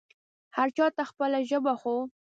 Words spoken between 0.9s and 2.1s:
ته خپله ژبه خو